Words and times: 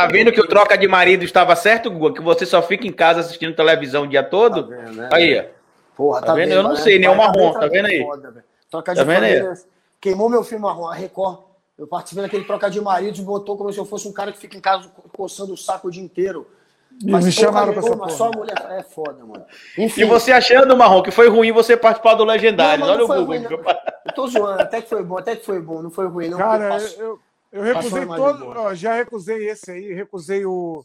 Tá 0.00 0.06
vendo 0.06 0.32
que 0.32 0.40
o 0.40 0.46
troca 0.46 0.76
de 0.76 0.88
marido 0.88 1.24
estava 1.24 1.54
certo, 1.56 1.90
Guga? 1.90 2.14
Que 2.14 2.22
você 2.22 2.46
só 2.46 2.62
fica 2.62 2.86
em 2.86 2.92
casa 2.92 3.20
assistindo 3.20 3.54
televisão 3.54 4.04
o 4.04 4.06
dia 4.06 4.22
todo? 4.22 4.64
Tá 4.64 4.76
vendo, 4.76 4.92
né? 4.92 5.08
Aí, 5.12 5.38
ó. 5.38 5.44
Porra, 5.96 6.20
tá, 6.20 6.26
tá 6.28 6.34
vendo? 6.34 6.48
vendo? 6.48 6.58
Eu 6.58 6.62
não 6.62 6.70
né? 6.70 6.76
sei, 6.76 6.98
nem 6.98 7.08
o 7.08 7.16
marrom, 7.16 7.52
tá 7.52 7.66
vendo 7.66 7.86
aí? 7.86 8.02
Foda, 8.02 8.44
troca 8.70 8.94
de 8.94 9.00
tá 9.00 9.04
vendo 9.04 9.24
aí? 9.24 9.42
Queimou 10.00 10.30
meu 10.30 10.42
filme 10.42 10.62
marrom, 10.62 10.86
a 10.86 10.94
Record. 10.94 11.40
Eu 11.78 11.86
participei 11.86 12.24
daquele 12.24 12.44
troca 12.44 12.70
de 12.70 12.80
marido 12.80 13.18
e 13.18 13.22
botou 13.22 13.56
como 13.56 13.72
se 13.72 13.78
eu 13.78 13.84
fosse 13.84 14.06
um 14.06 14.12
cara 14.12 14.32
que 14.32 14.38
fica 14.38 14.56
em 14.56 14.60
casa 14.60 14.90
coçando 15.12 15.52
o 15.52 15.56
saco 15.56 15.88
o 15.88 15.90
dia 15.90 16.02
inteiro. 16.02 16.46
Mas 17.02 17.24
me 17.24 17.32
chamaram 17.32 17.72
pra 17.72 17.82
essa 17.82 17.96
porra. 17.96 18.10
Só 18.10 18.30
mulher 18.30 18.54
é 18.70 18.82
foda, 18.82 19.24
mano. 19.24 19.44
Enfim. 19.78 20.02
E 20.02 20.04
você 20.04 20.32
achando, 20.32 20.76
Marrom, 20.76 21.02
que 21.02 21.10
foi 21.10 21.28
ruim 21.28 21.52
você 21.52 21.76
participar 21.76 22.14
do 22.14 22.24
Legendário? 22.24 22.84
Olha 22.84 23.04
o 23.04 23.06
Google. 23.06 23.24
Ruim, 23.24 23.44
eu 23.44 24.14
tô 24.14 24.26
zoando, 24.26 24.60
até 24.60 24.82
que 24.82 24.88
foi 24.88 25.02
bom, 25.02 25.16
até 25.16 25.36
que 25.36 25.44
foi 25.44 25.60
bom, 25.60 25.80
não 25.82 25.90
foi 25.90 26.06
ruim, 26.06 26.28
não. 26.28 26.36
Cara, 26.36 26.68
passou, 26.68 27.02
eu, 27.02 27.18
eu 27.52 27.62
recusei 27.62 28.06
todo. 28.06 28.74
Já 28.74 28.94
recusei 28.94 29.48
esse 29.48 29.70
aí, 29.70 29.92
recusei 29.92 30.44
o. 30.44 30.84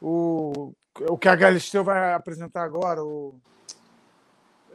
O, 0.00 0.72
o 1.08 1.16
que 1.16 1.28
a 1.28 1.34
Galisteu 1.34 1.82
vai 1.82 2.14
apresentar 2.14 2.62
agora, 2.62 3.02
o. 3.02 3.34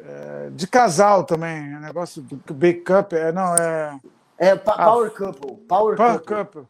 É, 0.04 0.50
de 0.52 0.66
casal 0.68 1.24
também, 1.24 1.74
é 1.74 1.80
negócio 1.80 2.24
do 2.24 2.54
Bake 2.54 2.82
Cup, 2.82 3.14
é, 3.14 3.32
não, 3.32 3.56
é. 3.56 4.00
É 4.38 4.56
Power 4.56 5.12
ah, 5.14 5.18
Couple. 5.18 5.58
Power, 5.68 5.96
Power 5.96 6.20
Couple. 6.20 6.36
Couple. 6.36 6.68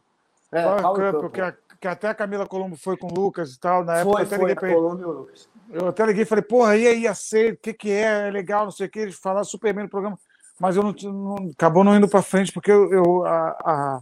É, 0.52 0.62
Power, 0.62 0.82
Power 0.82 1.12
Couple, 1.12 1.30
que 1.30 1.40
a 1.40 1.56
que 1.82 1.88
até 1.88 2.08
a 2.08 2.14
Camila 2.14 2.46
Colombo 2.46 2.76
foi 2.76 2.96
com 2.96 3.08
o 3.08 3.12
Lucas 3.12 3.54
e 3.54 3.58
tal, 3.58 3.84
na 3.84 3.96
época. 3.96 4.12
Foi, 4.12 4.22
eu 4.22 4.26
até 4.26 4.36
liguei 4.36 4.54
foi, 4.54 4.72
Colombo 4.72 5.02
e 5.02 5.04
o 5.04 5.10
Lucas. 5.10 5.48
Eu 5.68 5.88
até 5.88 6.06
liguei 6.06 6.22
e 6.22 6.26
falei, 6.26 6.42
porra, 6.42 6.76
e 6.76 6.86
aí, 6.86 7.08
aceito, 7.08 7.56
o 7.56 7.60
que, 7.60 7.74
que 7.74 7.90
é, 7.90 8.28
é 8.28 8.30
legal, 8.30 8.64
não 8.64 8.70
sei 8.70 8.86
o 8.86 8.88
que, 8.88 9.00
eles 9.00 9.16
falaram 9.16 9.44
super 9.44 9.74
bem 9.74 9.82
no 9.82 9.90
programa, 9.90 10.16
mas 10.60 10.76
eu 10.76 10.82
não, 10.84 10.92
não 11.12 11.50
acabou 11.50 11.82
não 11.82 11.96
indo 11.96 12.08
para 12.08 12.22
frente, 12.22 12.52
porque 12.52 12.70
eu, 12.70 12.92
eu 12.92 13.26
a, 13.26 13.48
a, 13.64 14.00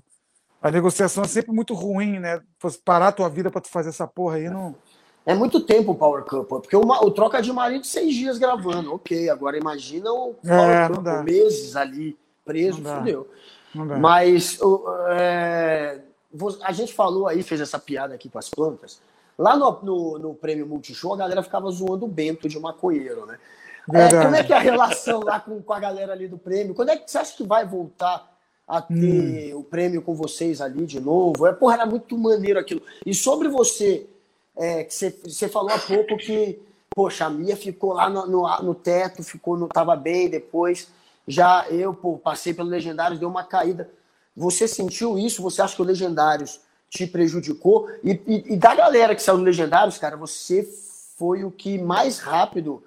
a, 0.62 0.70
negociação 0.70 1.24
é 1.24 1.28
sempre 1.28 1.52
muito 1.52 1.74
ruim, 1.74 2.18
né? 2.18 2.40
Parar 2.84 3.08
a 3.08 3.12
tua 3.12 3.28
vida 3.28 3.50
para 3.50 3.60
tu 3.60 3.68
fazer 3.68 3.90
essa 3.90 4.06
porra 4.06 4.36
aí, 4.36 4.48
não. 4.48 4.74
É 5.24 5.34
muito 5.34 5.60
tempo 5.60 5.92
o 5.92 5.94
Power 5.94 6.24
Cup, 6.24 6.48
porque 6.48 6.76
o, 6.76 6.80
o 6.80 7.10
troca 7.10 7.42
de 7.42 7.52
marido 7.52 7.86
seis 7.86 8.14
dias 8.14 8.38
gravando, 8.38 8.94
ok. 8.94 9.28
Agora 9.28 9.56
imagina 9.56 10.10
o 10.10 10.34
Power 10.34 10.70
é, 10.70 10.88
Cup, 10.88 11.24
meses 11.24 11.76
ali 11.76 12.18
preso, 12.44 12.80
não 12.80 12.96
fudeu. 12.96 13.28
Mas 14.00 14.58
é, 15.10 16.00
a 16.62 16.72
gente 16.72 16.92
falou 16.92 17.28
aí, 17.28 17.42
fez 17.42 17.60
essa 17.60 17.78
piada 17.78 18.14
aqui 18.14 18.28
com 18.28 18.38
as 18.38 18.48
plantas. 18.48 19.00
Lá 19.38 19.56
no, 19.56 19.80
no, 19.82 20.18
no 20.18 20.34
prêmio 20.34 20.66
Multishow, 20.66 21.14
a 21.14 21.16
galera 21.16 21.42
ficava 21.42 21.70
zoando 21.70 22.04
o 22.04 22.08
Bento 22.08 22.48
de 22.48 22.58
maconheiro, 22.58 23.24
né? 23.26 23.38
É, 23.92 24.22
como 24.22 24.36
é 24.36 24.44
que 24.44 24.52
é 24.52 24.56
a 24.56 24.60
relação 24.60 25.20
lá 25.20 25.40
com, 25.40 25.62
com 25.62 25.72
a 25.72 25.80
galera 25.80 26.12
ali 26.12 26.28
do 26.28 26.38
prêmio? 26.38 26.74
Quando 26.74 26.90
é 26.90 26.96
que 26.96 27.10
você 27.10 27.18
acha 27.18 27.36
que 27.36 27.46
vai 27.46 27.66
voltar 27.66 28.29
a 28.70 28.80
ter 28.80 29.54
hum. 29.54 29.58
o 29.58 29.64
prêmio 29.64 30.00
com 30.00 30.14
vocês 30.14 30.60
ali 30.60 30.86
de 30.86 31.00
novo? 31.00 31.46
É, 31.46 31.52
porra, 31.52 31.74
era 31.74 31.86
muito 31.86 32.16
maneiro 32.16 32.58
aquilo. 32.58 32.80
E 33.04 33.12
sobre 33.12 33.48
você, 33.48 34.06
é, 34.56 34.84
que 34.84 34.94
você, 34.94 35.48
falou 35.48 35.70
há 35.70 35.78
pouco 35.78 36.16
que, 36.16 36.60
poxa, 36.94 37.26
a 37.26 37.30
Mia 37.30 37.56
ficou 37.56 37.92
lá 37.92 38.08
no, 38.08 38.26
no, 38.26 38.62
no 38.62 38.74
teto, 38.74 39.24
ficou, 39.24 39.56
não 39.56 39.66
tava 39.66 39.96
bem, 39.96 40.30
depois 40.30 40.88
já 41.26 41.66
eu, 41.68 41.92
pô, 41.92 42.16
passei 42.16 42.54
pelo 42.54 42.68
Legendários, 42.68 43.18
deu 43.18 43.28
uma 43.28 43.44
caída. 43.44 43.90
Você 44.36 44.68
sentiu 44.68 45.18
isso? 45.18 45.42
Você 45.42 45.60
acha 45.60 45.74
que 45.74 45.82
o 45.82 45.84
Legendários 45.84 46.60
te 46.88 47.06
prejudicou? 47.06 47.88
E, 48.04 48.20
e, 48.26 48.54
e 48.54 48.56
da 48.56 48.74
galera 48.74 49.14
que 49.14 49.22
saiu 49.22 49.38
do 49.38 49.44
Legendários, 49.44 49.98
cara, 49.98 50.16
você 50.16 50.62
foi 51.16 51.44
o 51.44 51.50
que 51.50 51.76
mais 51.76 52.18
rápido 52.18 52.82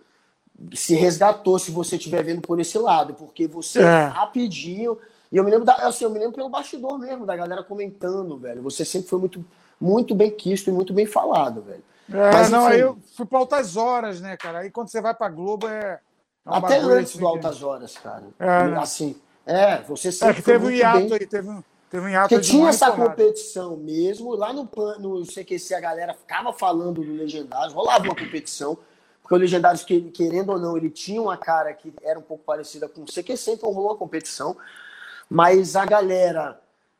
se 0.73 0.95
resgatou, 0.95 1.59
se 1.59 1.71
você 1.71 1.97
estiver 1.97 2.23
vendo 2.23 2.41
por 2.41 2.59
esse 2.59 2.77
lado, 2.77 3.13
porque 3.13 3.47
você 3.47 3.81
é. 3.81 4.05
rapidinho. 4.05 4.97
E 5.33 5.37
eu 5.37 5.43
me 5.43 5.49
lembro 5.49 5.65
da, 5.65 5.73
assim, 5.77 6.03
eu 6.03 6.11
me 6.11 6.19
lembro 6.19 6.35
pelo 6.35 6.47
bastidor 6.47 6.99
mesmo, 6.99 7.25
da 7.25 7.35
galera 7.35 7.63
comentando, 7.63 8.37
velho. 8.37 8.61
Você 8.61 8.85
sempre 8.85 9.09
foi 9.09 9.17
muito, 9.17 9.43
muito 9.81 10.13
bem 10.13 10.29
quisto 10.29 10.69
e 10.69 10.71
muito 10.71 10.93
bem 10.93 11.07
falado, 11.07 11.63
velho. 11.63 11.83
É, 12.07 12.31
Mas, 12.31 12.51
não, 12.51 12.67
enfim, 12.67 12.73
aí 12.73 12.79
eu 12.81 12.97
fui 13.17 13.25
para 13.25 13.39
altas 13.39 13.75
horas, 13.75 14.21
né, 14.21 14.37
cara? 14.37 14.59
Aí 14.59 14.69
quando 14.69 14.89
você 14.89 15.01
vai 15.01 15.11
para 15.11 15.29
Globo 15.29 15.67
é. 15.67 15.99
é 15.99 15.99
até 16.45 16.77
antes 16.77 17.15
do 17.15 17.25
Altas 17.25 17.63
Horas, 17.63 17.97
cara. 17.97 18.25
É, 18.37 18.67
né? 18.67 18.77
assim. 18.77 19.15
É, 19.43 19.81
você 19.81 20.11
sempre. 20.11 20.33
É 20.33 20.35
que 20.35 20.43
teve 20.43 20.67
um 20.67 20.69
hiato 20.69 20.99
bem... 20.99 21.13
aí, 21.13 21.25
teve 21.25 21.49
um. 21.49 21.63
Teve 21.89 22.05
um 22.05 22.09
hiato 22.09 22.29
Porque 22.29 22.41
tinha 22.45 22.69
essa 22.69 22.91
competição 22.91 23.75
mesmo. 23.75 24.35
Lá 24.35 24.53
no, 24.53 24.69
no 24.99 25.25
CQC 25.25 25.73
a 25.73 25.79
galera 25.79 26.13
ficava 26.13 26.53
falando 26.53 27.01
do 27.01 27.11
Legendários, 27.11 27.73
rolava 27.73 28.03
uma 28.03 28.15
competição. 28.15 28.77
Porque 29.21 29.33
o 29.33 29.37
Legendários, 29.37 29.83
querendo 29.83 30.51
ou 30.51 30.59
não, 30.59 30.77
ele 30.77 30.91
tinha 30.91 31.21
uma 31.21 31.37
cara 31.37 31.73
que 31.73 31.91
era 32.03 32.19
um 32.19 32.21
pouco 32.21 32.43
parecida 32.43 32.87
com 32.87 33.01
o 33.01 33.05
CQC, 33.05 33.53
então 33.53 33.71
rolou 33.71 33.91
uma 33.91 33.97
competição. 33.97 34.55
Mas 35.33 35.75
a 35.75 35.85
galera 35.85 36.59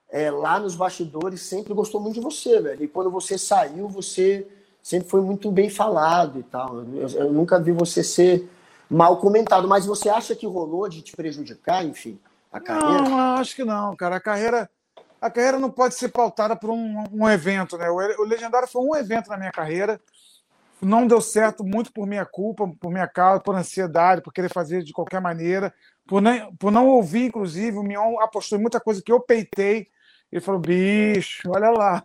é, 0.09 0.31
lá 0.31 0.59
nos 0.59 0.75
bastidores 0.75 1.41
sempre 1.41 1.73
gostou 1.73 2.01
muito 2.01 2.15
de 2.15 2.21
você, 2.21 2.59
velho. 2.59 2.83
E 2.83 2.87
quando 2.87 3.11
você 3.11 3.37
saiu, 3.37 3.87
você 3.87 4.47
sempre 4.81 5.07
foi 5.07 5.21
muito 5.21 5.51
bem 5.51 5.69
falado 5.69 6.39
e 6.39 6.43
tal. 6.43 6.83
Eu, 6.95 7.09
eu 7.09 7.31
nunca 7.31 7.59
vi 7.59 7.71
você 7.71 8.03
ser 8.03 8.49
mal 8.89 9.17
comentado. 9.17 9.67
Mas 9.67 9.85
você 9.85 10.09
acha 10.09 10.35
que 10.35 10.47
rolou 10.47 10.89
de 10.89 11.03
te 11.03 11.15
prejudicar, 11.15 11.85
enfim? 11.85 12.19
a 12.53 12.59
carreira? 12.59 13.01
Não, 13.01 13.35
acho 13.35 13.55
que 13.55 13.63
não, 13.63 13.95
cara. 13.95 14.17
A 14.17 14.19
carreira, 14.19 14.69
a 15.19 15.29
carreira 15.29 15.57
não 15.57 15.71
pode 15.71 15.95
ser 15.95 16.09
pautada 16.09 16.55
por 16.55 16.69
um, 16.69 17.03
um 17.11 17.27
evento, 17.27 17.77
né? 17.77 17.89
O, 17.89 17.95
o 17.95 18.23
Legendário 18.23 18.67
foi 18.67 18.83
um 18.83 18.95
evento 18.95 19.29
na 19.29 19.37
minha 19.37 19.51
carreira. 19.51 19.99
Não 20.79 21.07
deu 21.07 21.19
certo 21.19 21.63
muito 21.63 21.91
por 21.91 22.05
minha 22.05 22.25
culpa, 22.25 22.69
por 22.79 22.91
minha 22.91 23.07
causa, 23.07 23.41
por 23.41 23.55
ansiedade, 23.55 24.21
por 24.21 24.33
querer 24.33 24.49
fazer 24.49 24.83
de 24.83 24.93
qualquer 24.93 25.21
maneira, 25.21 25.73
por, 26.07 26.21
nem, 26.21 26.53
por 26.55 26.71
não 26.71 26.87
ouvir, 26.87 27.25
inclusive. 27.25 27.77
O 27.77 27.83
Mion 27.83 28.19
apostou 28.19 28.57
em 28.57 28.61
muita 28.61 28.79
coisa 28.79 29.01
que 29.01 29.11
eu 29.11 29.19
peitei. 29.19 29.87
Ele 30.31 30.41
falou, 30.41 30.59
bicho, 30.59 31.49
olha 31.53 31.69
lá. 31.69 32.03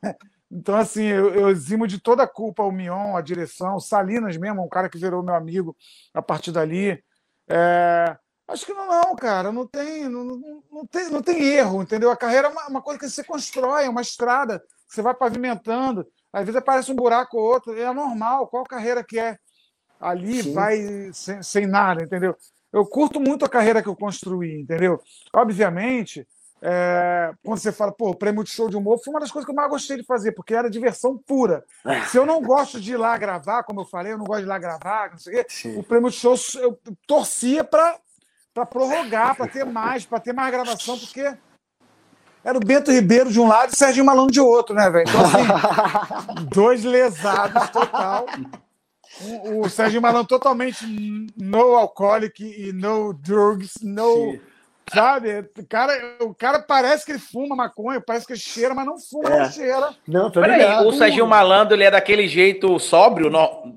Então, 0.50 0.76
assim, 0.76 1.04
eu, 1.04 1.34
eu 1.34 1.50
eximo 1.50 1.86
de 1.86 2.00
toda 2.00 2.22
a 2.22 2.26
culpa 2.26 2.62
o 2.62 2.72
Mion, 2.72 3.16
a 3.16 3.20
direção, 3.20 3.76
o 3.76 3.80
Salinas 3.80 4.36
mesmo, 4.38 4.64
um 4.64 4.68
cara 4.68 4.88
que 4.88 4.96
virou 4.96 5.22
meu 5.22 5.34
amigo 5.34 5.76
a 6.14 6.22
partir 6.22 6.52
dali. 6.52 7.02
É, 7.46 8.16
Acho 8.48 8.64
que 8.64 8.72
não, 8.72 8.86
não, 8.86 9.14
cara. 9.14 9.52
Não 9.52 9.66
tem, 9.66 10.08
não, 10.08 10.24
não, 10.72 10.86
tem, 10.86 11.10
não 11.10 11.22
tem 11.22 11.44
erro, 11.44 11.82
entendeu? 11.82 12.10
A 12.10 12.16
carreira 12.16 12.48
é 12.48 12.50
uma, 12.50 12.66
uma, 12.66 12.82
coisa 12.82 12.98
que 12.98 13.08
você 13.08 13.22
constrói, 13.22 13.84
é 13.84 13.90
uma 13.90 14.00
estrada 14.00 14.62
você 14.88 15.02
vai 15.02 15.14
pavimentando. 15.14 16.06
Às 16.32 16.46
vezes 16.46 16.56
aparece 16.56 16.90
um 16.90 16.96
buraco 16.96 17.36
ou 17.36 17.44
outro, 17.44 17.78
é 17.78 17.92
normal. 17.92 18.48
Qual 18.48 18.64
carreira 18.64 19.04
que 19.04 19.18
é? 19.18 19.38
Ali 20.00 20.42
Sim. 20.42 20.54
vai 20.54 21.12
sem, 21.12 21.42
sem, 21.42 21.66
nada, 21.66 22.02
entendeu? 22.02 22.34
Eu 22.72 22.84
curto 22.86 23.20
muito 23.20 23.44
a 23.44 23.48
carreira 23.48 23.82
que 23.82 23.88
eu 23.88 23.96
construí, 23.96 24.60
entendeu? 24.60 25.00
Obviamente, 25.32 26.26
é, 26.60 27.32
quando 27.42 27.58
você 27.58 27.72
fala, 27.72 27.92
pô, 27.92 28.10
o 28.10 28.14
prêmio 28.14 28.42
de 28.42 28.50
show 28.50 28.68
de 28.68 28.76
humor 28.76 29.00
foi 29.02 29.12
uma 29.12 29.20
das 29.20 29.30
coisas 29.30 29.46
que 29.46 29.50
eu 29.50 29.56
mais 29.56 29.70
gostei 29.70 29.96
de 29.96 30.04
fazer, 30.04 30.32
porque 30.32 30.54
era 30.54 30.68
diversão 30.68 31.16
pura. 31.16 31.64
Se 32.08 32.16
eu 32.16 32.26
não 32.26 32.42
gosto 32.42 32.80
de 32.80 32.92
ir 32.92 32.96
lá 32.96 33.16
gravar, 33.16 33.62
como 33.62 33.80
eu 33.80 33.84
falei, 33.84 34.12
eu 34.12 34.18
não 34.18 34.24
gosto 34.24 34.40
de 34.40 34.46
ir 34.46 34.48
lá 34.48 34.58
gravar, 34.58 35.10
não 35.12 35.18
sei 35.18 35.40
o 35.40 35.44
quê, 35.44 35.46
o 35.76 35.82
prêmio 35.82 36.10
de 36.10 36.16
show 36.16 36.34
eu 36.60 36.78
torcia 37.06 37.64
para 37.64 37.98
para 38.52 38.66
prorrogar, 38.66 39.36
para 39.36 39.46
ter 39.46 39.64
mais, 39.64 40.04
para 40.04 40.18
ter 40.18 40.32
mais 40.32 40.50
gravação, 40.50 40.98
porque 40.98 41.32
era 42.42 42.58
o 42.58 42.60
Bento 42.60 42.90
Ribeiro 42.90 43.30
de 43.30 43.38
um 43.38 43.46
lado 43.46 43.70
e 43.70 43.74
o 43.74 43.76
Serginho 43.76 44.04
Malandro 44.04 44.32
de 44.32 44.40
outro, 44.40 44.74
né, 44.74 44.90
velho? 44.90 45.08
Então, 45.08 45.20
assim, 45.20 46.44
dois 46.50 46.82
lesados 46.82 47.70
total. 47.70 48.26
O, 49.20 49.60
o 49.60 49.68
Serginho 49.68 50.02
Malandro 50.02 50.28
totalmente 50.28 50.86
no 51.36 51.76
alcoólico 51.76 52.42
e 52.42 52.72
no 52.72 53.12
drugs, 53.12 53.74
no. 53.82 54.32
Sim. 54.32 54.40
Sabe? 54.92 55.40
O 55.58 55.66
cara, 55.66 56.16
o 56.20 56.34
cara 56.34 56.60
parece 56.60 57.04
que 57.04 57.12
ele 57.12 57.18
fuma 57.18 57.54
maconha, 57.54 58.00
parece 58.00 58.26
que 58.26 58.32
ele 58.32 58.40
cheira, 58.40 58.74
mas 58.74 58.86
não 58.86 58.98
fuma, 58.98 59.28
é. 59.28 59.38
não 59.40 59.50
cheira. 59.50 59.94
Não, 60.06 60.30
Peraí, 60.30 60.86
o 60.86 60.92
Serginho 60.92 61.26
Malandro 61.26 61.76
ele 61.76 61.84
é 61.84 61.90
daquele 61.90 62.26
jeito 62.26 62.78
sóbrio? 62.78 63.28
Não... 63.28 63.76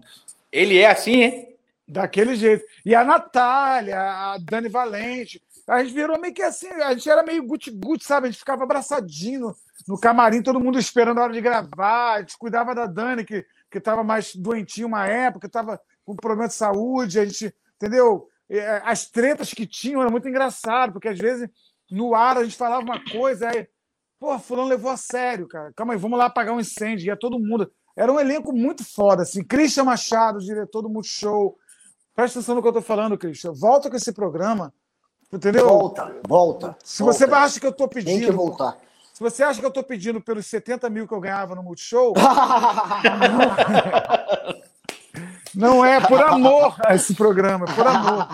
Ele 0.52 0.78
é 0.78 0.90
assim, 0.90 1.22
hein? 1.22 1.56
Daquele 1.88 2.36
jeito. 2.36 2.64
E 2.86 2.96
a 2.96 3.04
Natália, 3.04 4.00
a 4.00 4.38
Dani 4.38 4.70
Valente. 4.70 5.42
A 5.68 5.84
gente 5.84 5.94
virou 5.94 6.20
meio 6.20 6.34
que 6.34 6.42
assim, 6.42 6.68
a 6.68 6.94
gente 6.94 7.10
era 7.10 7.24
meio 7.24 7.44
guti-guti, 7.44 8.04
sabe? 8.04 8.28
A 8.28 8.32
gente 8.32 8.40
ficava 8.40 8.64
abraçadinho 8.64 9.54
no 9.88 10.00
camarim, 10.00 10.42
todo 10.42 10.60
mundo 10.60 10.80
esperando 10.80 11.20
a 11.20 11.24
hora 11.24 11.34
de 11.34 11.42
gravar. 11.42 12.16
A 12.16 12.20
gente 12.20 12.38
cuidava 12.38 12.76
da 12.76 12.86
Dani, 12.86 13.24
que 13.24 13.46
estava 13.78 14.04
mais 14.04 14.36
doentinha 14.36 14.88
uma 14.88 15.08
época, 15.08 15.48
estava 15.48 15.80
com 16.06 16.16
problema 16.16 16.48
de 16.48 16.54
saúde. 16.54 17.20
A 17.20 17.26
gente, 17.26 17.54
entendeu? 17.76 18.28
As 18.84 19.06
tretas 19.06 19.54
que 19.54 19.66
tinham 19.66 20.02
era 20.02 20.10
muito 20.10 20.28
engraçado, 20.28 20.94
porque 20.94 21.08
às 21.08 21.18
vezes 21.18 21.50
no 21.90 22.16
ar 22.16 22.38
a 22.38 22.44
gente 22.44 22.56
falava 22.56 22.84
uma 22.84 23.04
coisa, 23.04 23.50
aí, 23.50 23.68
pô, 24.20 24.38
fulano 24.40 24.70
levou 24.70 24.92
a 24.92 24.98
sério, 24.98 25.48
cara. 25.48 25.72
Calma 25.74 25.94
aí, 25.94 26.00
vamos 26.00 26.18
lá 26.18 26.26
apagar 26.26 26.54
um 26.56 26.60
incêndio. 26.60 27.06
Ia 27.06 27.18
todo 27.18 27.40
mundo. 27.40 27.72
Era 27.96 28.12
um 28.12 28.20
elenco 28.20 28.54
muito 28.54 28.84
foda, 28.84 29.24
assim. 29.24 29.44
Christian 29.44 29.84
Machado, 29.84 30.40
diretor 30.40 30.82
do 30.82 30.90
Multishow. 30.90 31.58
Presta 32.16 32.40
atenção 32.40 32.56
no 32.56 32.62
que 32.62 32.68
eu 32.68 32.72
estou 32.72 32.82
falando, 32.84 33.18
Cristian. 33.18 33.52
Volta 33.54 33.90
com 33.90 33.96
esse 33.96 34.12
programa. 34.12 34.74
Entendeu? 35.32 35.68
Volta, 35.68 36.14
volta. 36.28 36.78
Se 36.84 37.04
volta. 37.04 37.18
você 37.18 37.26
acha 37.26 37.60
que 37.60 37.66
eu 37.66 37.72
estou 37.72 37.88
pedindo. 37.88 38.20
Tem 38.20 38.26
que 38.28 38.32
voltar. 38.32 38.78
Se 39.22 39.24
você 39.24 39.44
acha 39.44 39.60
que 39.60 39.66
eu 39.68 39.70
estou 39.70 39.84
pedindo 39.84 40.20
pelos 40.20 40.48
70 40.48 40.90
mil 40.90 41.08
que 41.08 41.14
eu 41.14 41.20
ganhava 41.20 41.54
no 41.54 41.62
Multishow. 41.62 42.16
não 45.54 45.86
é 45.86 46.00
por 46.00 46.20
amor 46.24 46.76
a 46.84 46.96
esse 46.96 47.14
programa, 47.14 47.68
é 47.70 47.72
por 47.72 47.86
amor. 47.86 48.28